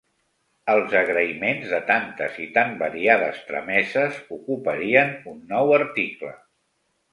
[0.71, 6.35] Els agraïments de tantes i tan variades trameses ocuparien un nou article.